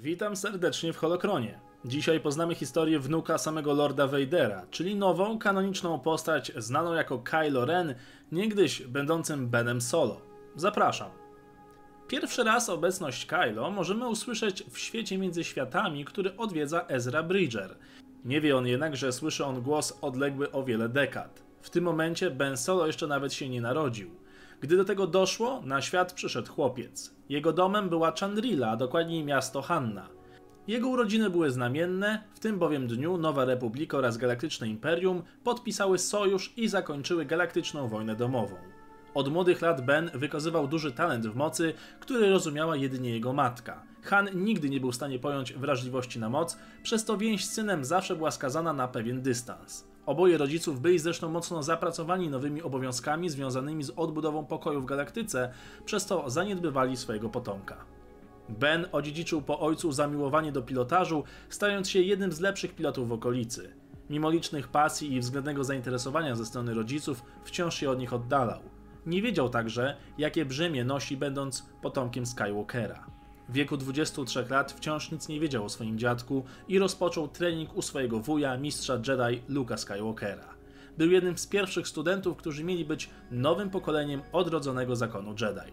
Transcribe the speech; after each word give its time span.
Witam 0.00 0.36
serdecznie 0.36 0.92
w 0.92 0.96
Holokronie. 0.96 1.60
Dzisiaj 1.84 2.20
poznamy 2.20 2.54
historię 2.54 2.98
wnuka 2.98 3.38
samego 3.38 3.74
Lorda 3.74 4.06
Vadera, 4.06 4.66
czyli 4.70 4.96
nową, 4.96 5.38
kanoniczną 5.38 6.00
postać 6.00 6.52
znaną 6.56 6.94
jako 6.94 7.18
Kylo 7.18 7.64
Ren, 7.64 7.94
niegdyś 8.32 8.82
będącym 8.82 9.48
Benem 9.48 9.80
Solo. 9.80 10.20
Zapraszam. 10.56 11.10
Pierwszy 12.08 12.44
raz 12.44 12.68
obecność 12.68 13.26
Kylo 13.26 13.70
możemy 13.70 14.08
usłyszeć 14.08 14.62
w 14.70 14.78
świecie 14.78 15.18
między 15.18 15.44
światami, 15.44 16.04
który 16.04 16.36
odwiedza 16.36 16.84
Ezra 16.88 17.22
Bridger. 17.22 17.76
Nie 18.24 18.40
wie 18.40 18.56
on 18.56 18.66
jednak, 18.66 18.96
że 18.96 19.12
słyszy 19.12 19.44
on 19.44 19.62
głos 19.62 19.98
odległy 20.00 20.52
o 20.52 20.64
wiele 20.64 20.88
dekad. 20.88 21.42
W 21.60 21.70
tym 21.70 21.84
momencie 21.84 22.30
Ben 22.30 22.56
Solo 22.56 22.86
jeszcze 22.86 23.06
nawet 23.06 23.32
się 23.32 23.48
nie 23.48 23.60
narodził. 23.60 24.25
Gdy 24.60 24.76
do 24.76 24.84
tego 24.84 25.06
doszło, 25.06 25.62
na 25.64 25.82
świat 25.82 26.12
przyszedł 26.12 26.52
chłopiec. 26.52 27.14
Jego 27.28 27.52
domem 27.52 27.88
była 27.88 28.12
Chandrila, 28.20 28.70
a 28.70 28.76
dokładniej 28.76 29.24
miasto 29.24 29.62
Hanna. 29.62 30.08
Jego 30.66 30.88
urodziny 30.88 31.30
były 31.30 31.50
znamienne, 31.50 32.22
w 32.34 32.40
tym 32.40 32.58
bowiem 32.58 32.86
dniu 32.86 33.18
Nowa 33.18 33.44
Republika 33.44 33.98
oraz 33.98 34.16
Galaktyczne 34.16 34.68
Imperium 34.68 35.22
podpisały 35.44 35.98
sojusz 35.98 36.52
i 36.56 36.68
zakończyły 36.68 37.24
galaktyczną 37.24 37.88
wojnę 37.88 38.16
domową. 38.16 38.56
Od 39.14 39.28
młodych 39.28 39.62
lat 39.62 39.80
Ben 39.80 40.10
wykazywał 40.14 40.68
duży 40.68 40.92
talent 40.92 41.26
w 41.26 41.34
mocy, 41.34 41.74
który 42.00 42.30
rozumiała 42.30 42.76
jedynie 42.76 43.10
jego 43.10 43.32
matka. 43.32 43.82
Han 44.02 44.28
nigdy 44.34 44.70
nie 44.70 44.80
był 44.80 44.92
w 44.92 44.94
stanie 44.94 45.18
pojąć 45.18 45.52
wrażliwości 45.52 46.18
na 46.18 46.28
moc, 46.28 46.58
przez 46.82 47.04
to 47.04 47.18
więź 47.18 47.44
z 47.44 47.52
synem 47.52 47.84
zawsze 47.84 48.16
była 48.16 48.30
skazana 48.30 48.72
na 48.72 48.88
pewien 48.88 49.22
dystans. 49.22 49.88
Oboje 50.06 50.38
rodziców 50.38 50.80
byli 50.80 50.98
zresztą 50.98 51.30
mocno 51.30 51.62
zapracowani 51.62 52.28
nowymi 52.28 52.62
obowiązkami 52.62 53.30
związanymi 53.30 53.84
z 53.84 53.90
odbudową 53.90 54.46
pokoju 54.46 54.80
w 54.80 54.86
galaktyce, 54.86 55.52
przez 55.84 56.06
to 56.06 56.30
zaniedbywali 56.30 56.96
swojego 56.96 57.28
potomka. 57.28 57.76
Ben 58.48 58.86
odziedziczył 58.92 59.42
po 59.42 59.60
ojcu 59.60 59.92
zamiłowanie 59.92 60.52
do 60.52 60.62
pilotażu, 60.62 61.24
stając 61.48 61.90
się 61.90 62.00
jednym 62.02 62.32
z 62.32 62.40
lepszych 62.40 62.74
pilotów 62.74 63.08
w 63.08 63.12
okolicy. 63.12 63.74
Mimo 64.10 64.30
licznych 64.30 64.68
pasji 64.68 65.14
i 65.14 65.20
względnego 65.20 65.64
zainteresowania 65.64 66.36
ze 66.36 66.46
strony 66.46 66.74
rodziców, 66.74 67.22
wciąż 67.44 67.74
się 67.74 67.90
od 67.90 67.98
nich 67.98 68.12
oddalał. 68.12 68.60
Nie 69.06 69.22
wiedział 69.22 69.48
także, 69.48 69.96
jakie 70.18 70.44
brzemię 70.44 70.84
nosi, 70.84 71.16
będąc 71.16 71.66
potomkiem 71.82 72.26
Skywalkera. 72.26 73.06
W 73.48 73.52
wieku 73.52 73.76
23 73.76 74.46
lat 74.50 74.72
wciąż 74.72 75.10
nic 75.10 75.28
nie 75.28 75.40
wiedział 75.40 75.64
o 75.64 75.68
swoim 75.68 75.98
dziadku 75.98 76.44
i 76.68 76.78
rozpoczął 76.78 77.28
trening 77.28 77.76
u 77.76 77.82
swojego 77.82 78.20
wuja, 78.20 78.56
mistrza 78.56 78.94
Jedi 78.94 79.42
Luka 79.48 79.76
Skywalkera. 79.76 80.54
Był 80.98 81.10
jednym 81.10 81.38
z 81.38 81.46
pierwszych 81.46 81.88
studentów, 81.88 82.36
którzy 82.36 82.64
mieli 82.64 82.84
być 82.84 83.10
nowym 83.30 83.70
pokoleniem 83.70 84.22
odrodzonego 84.32 84.96
zakonu 84.96 85.30
Jedi. 85.30 85.72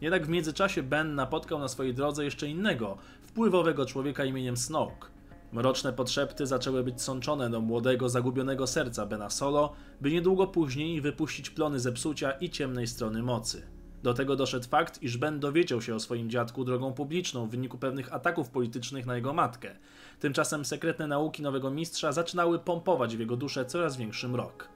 Jednak 0.00 0.26
w 0.26 0.28
międzyczasie 0.28 0.82
Ben 0.82 1.14
napotkał 1.14 1.58
na 1.58 1.68
swojej 1.68 1.94
drodze 1.94 2.24
jeszcze 2.24 2.48
innego, 2.48 2.98
wpływowego 3.22 3.86
człowieka 3.86 4.24
imieniem 4.24 4.56
Snoke. 4.56 5.08
Mroczne 5.52 5.92
potrzepty 5.92 6.46
zaczęły 6.46 6.84
być 6.84 7.02
sączone 7.02 7.50
do 7.50 7.60
młodego, 7.60 8.08
zagubionego 8.08 8.66
serca 8.66 9.06
Bena 9.06 9.30
Solo, 9.30 9.72
by 10.00 10.10
niedługo 10.10 10.46
później 10.46 11.00
wypuścić 11.00 11.50
plony 11.50 11.80
zepsucia 11.80 12.30
i 12.30 12.50
ciemnej 12.50 12.86
strony 12.86 13.22
mocy. 13.22 13.77
Do 14.02 14.14
tego 14.14 14.36
doszedł 14.36 14.68
fakt, 14.68 15.02
iż 15.02 15.16
Ben 15.16 15.40
dowiedział 15.40 15.82
się 15.82 15.94
o 15.94 16.00
swoim 16.00 16.30
dziadku 16.30 16.64
drogą 16.64 16.92
publiczną 16.92 17.46
w 17.46 17.50
wyniku 17.50 17.78
pewnych 17.78 18.14
ataków 18.14 18.50
politycznych 18.50 19.06
na 19.06 19.16
jego 19.16 19.32
matkę. 19.32 19.76
Tymczasem 20.20 20.64
sekretne 20.64 21.06
nauki 21.06 21.42
nowego 21.42 21.70
mistrza 21.70 22.12
zaczynały 22.12 22.58
pompować 22.58 23.16
w 23.16 23.20
jego 23.20 23.36
duszę 23.36 23.64
coraz 23.64 23.96
większy 23.96 24.28
mrok. 24.28 24.68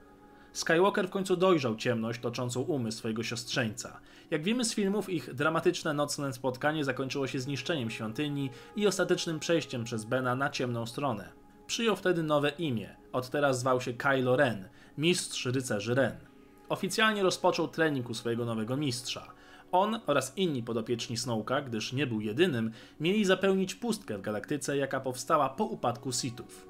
Skywalker 0.53 1.07
w 1.07 1.11
końcu 1.11 1.35
dojrzał 1.35 1.75
ciemność 1.75 2.21
toczącą 2.21 2.61
umysł 2.61 2.97
swojego 2.97 3.23
siostrzeńca. 3.23 3.99
Jak 4.31 4.43
wiemy 4.43 4.65
z 4.65 4.73
filmów, 4.73 5.09
ich 5.09 5.33
dramatyczne 5.33 5.93
nocne 5.93 6.33
spotkanie 6.33 6.83
zakończyło 6.83 7.27
się 7.27 7.39
zniszczeniem 7.39 7.89
świątyni 7.89 8.49
i 8.75 8.87
ostatecznym 8.87 9.39
przejściem 9.39 9.83
przez 9.83 10.05
Bena 10.05 10.35
na 10.35 10.49
ciemną 10.49 10.85
stronę. 10.85 11.29
Przyjął 11.67 11.95
wtedy 11.95 12.23
nowe 12.23 12.49
imię. 12.49 12.95
Od 13.11 13.29
teraz 13.29 13.59
zwał 13.59 13.81
się 13.81 13.93
Kylo 13.93 14.35
Ren, 14.35 14.69
mistrz 14.97 15.45
rycerzy 15.45 15.95
Ren. 15.95 16.32
Oficjalnie 16.73 17.23
rozpoczął 17.23 17.67
trening 17.67 18.09
u 18.09 18.13
swojego 18.13 18.45
nowego 18.45 18.77
mistrza. 18.77 19.33
On 19.71 19.99
oraz 20.07 20.37
inni 20.37 20.63
podopieczni 20.63 21.17
Snowka, 21.17 21.61
gdyż 21.61 21.93
nie 21.93 22.07
był 22.07 22.21
jedynym, 22.21 22.71
mieli 22.99 23.25
zapełnić 23.25 23.75
pustkę 23.75 24.17
w 24.17 24.21
galaktyce, 24.21 24.77
jaka 24.77 24.99
powstała 24.99 25.49
po 25.49 25.65
upadku 25.65 26.11
Sithów. 26.11 26.67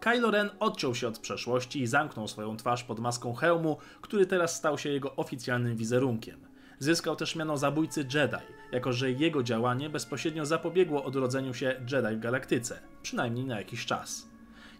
Kylo 0.00 0.30
Ren 0.30 0.50
odciął 0.58 0.94
się 0.94 1.08
od 1.08 1.18
przeszłości 1.18 1.80
i 1.80 1.86
zamknął 1.86 2.28
swoją 2.28 2.56
twarz 2.56 2.84
pod 2.84 3.00
maską 3.00 3.34
hełmu, 3.34 3.76
który 4.00 4.26
teraz 4.26 4.56
stał 4.56 4.78
się 4.78 4.88
jego 4.88 5.16
oficjalnym 5.16 5.76
wizerunkiem. 5.76 6.40
Zyskał 6.78 7.16
też 7.16 7.36
miano 7.36 7.56
zabójcy 7.56 8.06
Jedi, 8.14 8.44
jako 8.72 8.92
że 8.92 9.10
jego 9.10 9.42
działanie 9.42 9.90
bezpośrednio 9.90 10.46
zapobiegło 10.46 11.04
odrodzeniu 11.04 11.54
się 11.54 11.66
Jedi 11.66 12.16
w 12.16 12.20
galaktyce, 12.20 12.80
przynajmniej 13.02 13.44
na 13.44 13.58
jakiś 13.58 13.86
czas. 13.86 14.28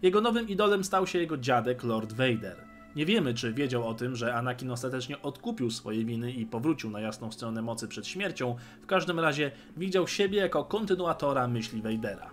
Jego 0.01 0.21
nowym 0.21 0.49
idolem 0.49 0.83
stał 0.83 1.07
się 1.07 1.19
jego 1.19 1.37
dziadek 1.37 1.83
Lord 1.83 2.13
Vader. 2.13 2.70
Nie 2.95 3.05
wiemy, 3.05 3.33
czy 3.33 3.53
wiedział 3.53 3.87
o 3.87 3.93
tym, 3.93 4.15
że 4.15 4.35
Anakin 4.35 4.71
ostatecznie 4.71 5.21
odkupił 5.21 5.71
swoje 5.71 6.05
winy 6.05 6.31
i 6.31 6.45
powrócił 6.45 6.89
na 6.89 6.99
jasną 6.99 7.31
stronę 7.31 7.61
mocy 7.61 7.87
przed 7.87 8.07
śmiercią, 8.07 8.55
w 8.81 8.85
każdym 8.85 9.19
razie 9.19 9.51
widział 9.77 10.07
siebie 10.07 10.37
jako 10.37 10.63
kontynuatora 10.65 11.47
myśli 11.47 11.81
Vadera. 11.81 12.29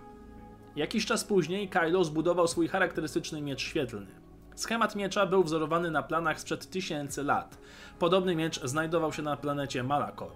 Jakiś 0.75 1.05
czas 1.05 1.23
później 1.23 1.69
Kylo 1.69 2.03
zbudował 2.03 2.47
swój 2.47 2.67
charakterystyczny 2.67 3.41
miecz 3.41 3.61
świetlny. 3.61 4.07
Schemat 4.55 4.95
miecza 4.95 5.25
był 5.25 5.43
wzorowany 5.43 5.91
na 5.91 6.03
planach 6.03 6.39
sprzed 6.39 6.69
tysięcy 6.69 7.23
lat. 7.23 7.57
Podobny 7.99 8.35
miecz 8.35 8.63
znajdował 8.63 9.13
się 9.13 9.21
na 9.21 9.37
planecie 9.37 9.83
Malakor. 9.83 10.31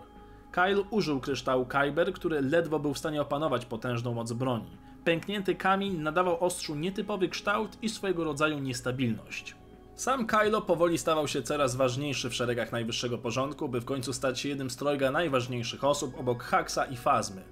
Kyle 0.51 0.81
użył 0.81 1.19
kryształu 1.19 1.65
Kyber, 1.65 2.13
który 2.13 2.41
ledwo 2.41 2.79
był 2.79 2.93
w 2.93 2.97
stanie 2.97 3.21
opanować 3.21 3.65
potężną 3.65 4.13
moc 4.13 4.33
broni. 4.33 4.77
Pęknięty 5.03 5.55
kamień 5.55 5.97
nadawał 5.97 6.43
ostrzu 6.43 6.75
nietypowy 6.75 7.29
kształt 7.29 7.77
i 7.81 7.89
swojego 7.89 8.23
rodzaju 8.23 8.59
niestabilność. 8.59 9.55
Sam 9.95 10.27
Kylo 10.27 10.61
powoli 10.61 10.97
stawał 10.97 11.27
się 11.27 11.41
coraz 11.41 11.75
ważniejszy 11.75 12.29
w 12.29 12.35
szeregach 12.35 12.71
najwyższego 12.71 13.17
porządku, 13.17 13.69
by 13.69 13.81
w 13.81 13.85
końcu 13.85 14.13
stać 14.13 14.39
się 14.39 14.49
jednym 14.49 14.69
z 14.69 14.75
trojga 14.75 15.11
najważniejszych 15.11 15.83
osób 15.83 16.19
obok 16.19 16.43
Haxa 16.43 16.85
i 16.91 16.97
Fazmy. 16.97 17.43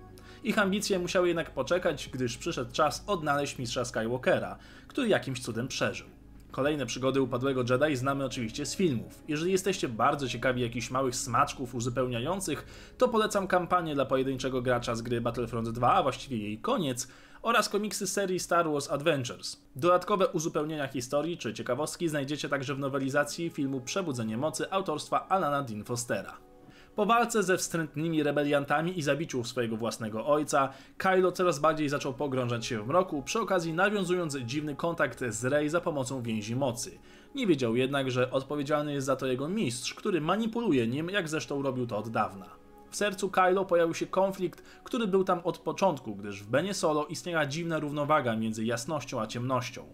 Ich 0.43 0.59
ambicje 0.59 0.99
musiały 0.99 1.27
jednak 1.27 1.51
poczekać, 1.51 2.09
gdyż 2.13 2.37
przyszedł 2.37 2.71
czas 2.71 3.03
odnaleźć 3.07 3.57
mistrza 3.57 3.85
Skywalkera, 3.85 4.57
który 4.87 5.07
jakimś 5.07 5.41
cudem 5.41 5.67
przeżył. 5.67 6.07
Kolejne 6.51 6.85
przygody 6.85 7.21
upadłego 7.21 7.63
Jedi 7.69 7.95
znamy 7.95 8.25
oczywiście 8.25 8.65
z 8.65 8.75
filmów. 8.75 9.23
Jeżeli 9.27 9.51
jesteście 9.51 9.89
bardzo 9.89 10.27
ciekawi 10.27 10.61
jakichś 10.61 10.91
małych 10.91 11.15
smaczków 11.15 11.75
uzupełniających, 11.75 12.65
to 12.97 13.07
polecam 13.09 13.47
kampanię 13.47 13.95
dla 13.95 14.05
pojedynczego 14.05 14.61
gracza 14.61 14.95
z 14.95 15.01
gry 15.01 15.21
Battlefront 15.21 15.69
2, 15.69 15.93
a 15.93 16.03
właściwie 16.03 16.37
jej 16.37 16.57
koniec, 16.57 17.07
oraz 17.41 17.69
komiksy 17.69 18.07
serii 18.07 18.39
Star 18.39 18.71
Wars 18.71 18.91
Adventures. 18.91 19.61
Dodatkowe 19.75 20.27
uzupełnienia 20.27 20.87
historii 20.87 21.37
czy 21.37 21.53
ciekawostki 21.53 22.09
znajdziecie 22.09 22.49
także 22.49 22.75
w 22.75 22.79
nowelizacji 22.79 23.49
filmu 23.49 23.81
Przebudzenie 23.81 24.37
Mocy 24.37 24.71
autorstwa 24.71 25.27
Alana 25.29 25.63
Dean 25.63 25.83
Fostera. 25.83 26.50
Po 26.95 27.05
walce 27.05 27.43
ze 27.43 27.57
wstrętnymi 27.57 28.23
rebeliantami 28.23 28.99
i 28.99 29.01
zabiciu 29.01 29.43
swojego 29.43 29.77
własnego 29.77 30.25
ojca, 30.25 30.69
Kylo 30.97 31.31
coraz 31.31 31.59
bardziej 31.59 31.89
zaczął 31.89 32.13
pogrążać 32.13 32.65
się 32.65 32.83
w 32.83 32.87
mroku, 32.87 33.23
przy 33.23 33.39
okazji 33.39 33.73
nawiązując 33.73 34.37
dziwny 34.37 34.75
kontakt 34.75 35.23
z 35.29 35.45
Rey 35.45 35.69
za 35.69 35.81
pomocą 35.81 36.21
więzi 36.21 36.55
mocy. 36.55 36.99
Nie 37.35 37.47
wiedział 37.47 37.75
jednak, 37.75 38.11
że 38.11 38.31
odpowiedzialny 38.31 38.93
jest 38.93 39.07
za 39.07 39.15
to 39.15 39.27
jego 39.27 39.49
mistrz, 39.49 39.93
który 39.93 40.21
manipuluje 40.21 40.87
nim, 40.87 41.09
jak 41.09 41.29
zresztą 41.29 41.61
robił 41.61 41.87
to 41.87 41.97
od 41.97 42.09
dawna. 42.09 42.45
W 42.89 42.95
sercu 42.95 43.29
Kylo 43.29 43.65
pojawił 43.65 43.93
się 43.93 44.07
konflikt, 44.07 44.63
który 44.83 45.07
był 45.07 45.23
tam 45.23 45.39
od 45.43 45.57
początku, 45.57 46.15
gdyż 46.15 46.43
w 46.43 46.49
Benie 46.49 46.73
Solo 46.73 47.05
istniała 47.05 47.45
dziwna 47.45 47.79
równowaga 47.79 48.35
między 48.35 48.65
jasnością 48.65 49.21
a 49.21 49.27
ciemnością. 49.27 49.85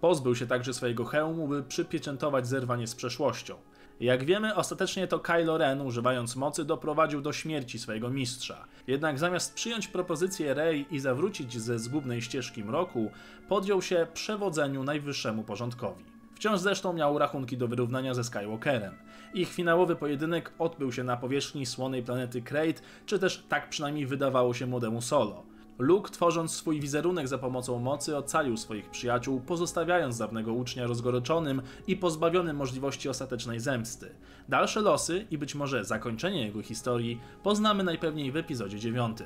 Pozbył 0.00 0.34
się 0.34 0.46
także 0.46 0.74
swojego 0.74 1.04
hełmu, 1.04 1.48
by 1.48 1.62
przypieczętować 1.62 2.46
zerwanie 2.46 2.86
z 2.86 2.94
przeszłością. 2.94 3.56
Jak 4.00 4.24
wiemy, 4.24 4.54
ostatecznie 4.54 5.06
to 5.06 5.20
Kylo 5.20 5.58
Ren, 5.58 5.80
używając 5.80 6.36
mocy, 6.36 6.64
doprowadził 6.64 7.20
do 7.20 7.32
śmierci 7.32 7.78
swojego 7.78 8.10
mistrza. 8.10 8.64
Jednak 8.86 9.18
zamiast 9.18 9.54
przyjąć 9.54 9.88
propozycję 9.88 10.54
Rey 10.54 10.86
i 10.90 11.00
zawrócić 11.00 11.60
ze 11.60 11.78
zgubnej 11.78 12.22
ścieżki 12.22 12.64
mroku, 12.64 13.10
podjął 13.48 13.82
się 13.82 14.06
przewodzeniu 14.14 14.84
najwyższemu 14.84 15.42
porządkowi. 15.42 16.04
Wciąż 16.34 16.60
zresztą 16.60 16.92
miał 16.92 17.18
rachunki 17.18 17.56
do 17.56 17.68
wyrównania 17.68 18.14
ze 18.14 18.24
Skywalkerem. 18.24 18.94
Ich 19.34 19.52
finałowy 19.52 19.96
pojedynek 19.96 20.52
odbył 20.58 20.92
się 20.92 21.04
na 21.04 21.16
powierzchni 21.16 21.66
słonej 21.66 22.02
planety 22.02 22.42
Krayt, 22.42 22.82
czy 23.06 23.18
też 23.18 23.44
tak 23.48 23.68
przynajmniej 23.68 24.06
wydawało 24.06 24.54
się 24.54 24.66
młodemu 24.66 25.00
Solo. 25.00 25.53
Luke, 25.78 26.10
tworząc 26.10 26.52
swój 26.52 26.80
wizerunek 26.80 27.28
za 27.28 27.38
pomocą 27.38 27.78
mocy, 27.78 28.16
ocalił 28.16 28.56
swoich 28.56 28.90
przyjaciół, 28.90 29.40
pozostawiając 29.40 30.18
dawnego 30.18 30.52
ucznia 30.52 30.86
rozgoroczonym 30.86 31.62
i 31.86 31.96
pozbawionym 31.96 32.56
możliwości 32.56 33.08
ostatecznej 33.08 33.60
zemsty. 33.60 34.10
Dalsze 34.48 34.80
losy 34.80 35.26
i 35.30 35.38
być 35.38 35.54
może 35.54 35.84
zakończenie 35.84 36.46
jego 36.46 36.62
historii 36.62 37.20
poznamy 37.42 37.84
najpewniej 37.84 38.32
w 38.32 38.36
epizodzie 38.36 38.78
9. 38.78 39.18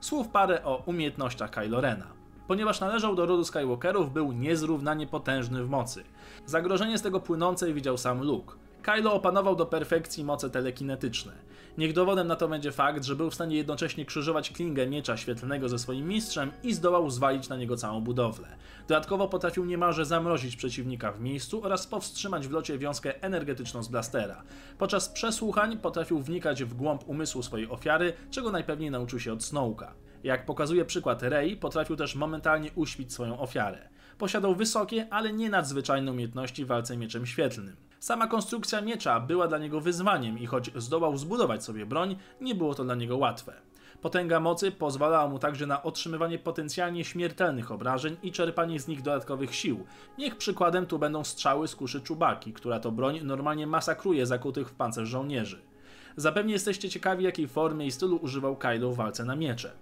Słów 0.00 0.28
parę 0.28 0.64
o 0.64 0.82
umiejętnościach 0.86 1.50
Kylo 1.50 1.80
Rena. 1.80 2.06
Ponieważ 2.48 2.80
należał 2.80 3.14
do 3.14 3.26
rodu 3.26 3.44
Skywalkerów, 3.44 4.12
był 4.12 4.32
niezrównanie 4.32 5.06
potężny 5.06 5.64
w 5.64 5.70
mocy. 5.70 6.04
Zagrożenie 6.46 6.98
z 6.98 7.02
tego 7.02 7.20
płynące 7.20 7.72
widział 7.72 7.98
sam 7.98 8.22
Luke. 8.22 8.54
Kylo 8.82 9.14
opanował 9.14 9.56
do 9.56 9.66
perfekcji 9.66 10.24
moce 10.24 10.50
telekinetyczne. 10.50 11.32
Niech 11.78 11.92
dowodem 11.92 12.26
na 12.26 12.36
to 12.36 12.48
będzie 12.48 12.72
fakt, 12.72 13.04
że 13.04 13.16
był 13.16 13.30
w 13.30 13.34
stanie 13.34 13.56
jednocześnie 13.56 14.04
krzyżować 14.04 14.50
klingę 14.50 14.86
miecza 14.86 15.16
świetlnego 15.16 15.68
ze 15.68 15.78
swoim 15.78 16.08
mistrzem 16.08 16.52
i 16.62 16.74
zdołał 16.74 17.10
zwalić 17.10 17.48
na 17.48 17.56
niego 17.56 17.76
całą 17.76 18.00
budowlę. 18.00 18.48
Dodatkowo 18.88 19.28
potrafił 19.28 19.64
niemalże 19.64 20.04
zamrozić 20.04 20.56
przeciwnika 20.56 21.12
w 21.12 21.20
miejscu 21.20 21.64
oraz 21.64 21.86
powstrzymać 21.86 22.48
w 22.48 22.50
locie 22.50 22.78
wiązkę 22.78 23.22
energetyczną 23.22 23.82
z 23.82 23.88
blastera. 23.88 24.42
Podczas 24.78 25.08
przesłuchań 25.08 25.78
potrafił 25.78 26.18
wnikać 26.18 26.64
w 26.64 26.74
głąb 26.74 27.08
umysłu 27.08 27.42
swojej 27.42 27.70
ofiary, 27.70 28.12
czego 28.30 28.52
najpewniej 28.52 28.90
nauczył 28.90 29.20
się 29.20 29.32
od 29.32 29.44
Snowka. 29.44 29.94
Jak 30.24 30.46
pokazuje 30.46 30.84
przykład 30.84 31.22
Rey, 31.22 31.56
potrafił 31.56 31.96
też 31.96 32.14
momentalnie 32.14 32.70
uśpić 32.74 33.12
swoją 33.12 33.40
ofiarę. 33.40 33.88
Posiadał 34.18 34.54
wysokie, 34.54 35.06
ale 35.10 35.32
nie 35.32 35.50
nadzwyczajne 35.50 36.12
umiejętności 36.12 36.64
w 36.64 36.68
walce 36.68 36.96
mieczem 36.96 37.26
świetlnym. 37.26 37.76
Sama 38.02 38.26
konstrukcja 38.26 38.80
miecza 38.80 39.20
była 39.20 39.48
dla 39.48 39.58
niego 39.58 39.80
wyzwaniem 39.80 40.38
i 40.38 40.46
choć 40.46 40.70
zdołał 40.76 41.16
zbudować 41.16 41.64
sobie 41.64 41.86
broń, 41.86 42.16
nie 42.40 42.54
było 42.54 42.74
to 42.74 42.84
dla 42.84 42.94
niego 42.94 43.16
łatwe. 43.16 43.52
Potęga 44.00 44.40
mocy 44.40 44.72
pozwalała 44.72 45.28
mu 45.28 45.38
także 45.38 45.66
na 45.66 45.82
otrzymywanie 45.82 46.38
potencjalnie 46.38 47.04
śmiertelnych 47.04 47.72
obrażeń 47.72 48.16
i 48.22 48.32
czerpanie 48.32 48.80
z 48.80 48.88
nich 48.88 49.02
dodatkowych 49.02 49.54
sił. 49.54 49.86
Niech 50.18 50.36
przykładem 50.36 50.86
tu 50.86 50.98
będą 50.98 51.24
strzały 51.24 51.68
z 51.68 51.76
kuszy 51.76 52.00
czubaki, 52.00 52.52
która 52.52 52.80
to 52.80 52.92
broń 52.92 53.20
normalnie 53.24 53.66
masakruje 53.66 54.26
zakutych 54.26 54.68
w 54.68 54.74
pancerz 54.74 55.08
żołnierzy. 55.08 55.62
Zapewne 56.16 56.52
jesteście 56.52 56.88
ciekawi, 56.88 57.24
jakiej 57.24 57.48
formy 57.48 57.86
i 57.86 57.90
stylu 57.90 58.16
używał 58.16 58.56
Kylo 58.56 58.90
w 58.90 58.96
walce 58.96 59.24
na 59.24 59.36
miecze. 59.36 59.72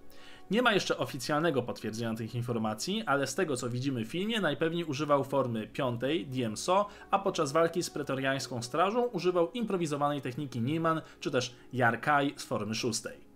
Nie 0.51 0.61
ma 0.61 0.73
jeszcze 0.73 0.97
oficjalnego 0.97 1.61
potwierdzenia 1.63 2.15
tych 2.15 2.35
informacji, 2.35 3.03
ale 3.05 3.27
z 3.27 3.35
tego 3.35 3.57
co 3.57 3.69
widzimy 3.69 4.05
w 4.05 4.07
filmie, 4.07 4.41
najpewniej 4.41 4.83
używał 4.83 5.23
formy 5.23 5.67
piątej, 5.67 6.25
DMSO, 6.25 6.85
a 7.11 7.19
podczas 7.19 7.51
walki 7.51 7.83
z 7.83 7.89
pretoriańską 7.89 8.61
strażą 8.61 9.03
używał 9.03 9.51
improwizowanej 9.51 10.21
techniki 10.21 10.61
Nieman, 10.61 11.01
czy 11.19 11.31
też 11.31 11.55
Yarkai 11.73 12.33
z 12.35 12.43
formy 12.43 12.75
szóstej. 12.75 13.31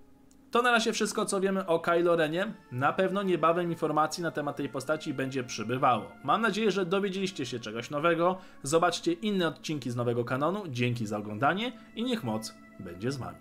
To 0.55 0.61
na 0.61 0.71
razie 0.71 0.93
wszystko, 0.93 1.25
co 1.25 1.41
wiemy 1.41 1.65
o 1.65 1.79
Kylo 1.79 2.15
Renie. 2.15 2.53
Na 2.71 2.93
pewno 2.93 3.23
niebawem 3.23 3.71
informacji 3.71 4.23
na 4.23 4.31
temat 4.31 4.55
tej 4.55 4.69
postaci 4.69 5.13
będzie 5.13 5.43
przybywało. 5.43 6.11
Mam 6.23 6.41
nadzieję, 6.41 6.71
że 6.71 6.85
dowiedzieliście 6.85 7.45
się 7.45 7.59
czegoś 7.59 7.89
nowego. 7.89 8.37
Zobaczcie 8.63 9.13
inne 9.13 9.47
odcinki 9.47 9.91
z 9.91 9.95
nowego 9.95 10.25
kanonu. 10.25 10.63
Dzięki 10.69 11.05
za 11.05 11.17
oglądanie 11.17 11.71
i 11.95 12.03
niech 12.03 12.23
moc 12.23 12.53
będzie 12.79 13.11
z 13.11 13.17
wami. 13.17 13.37